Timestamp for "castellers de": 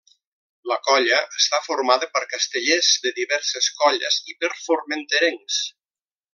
2.31-3.13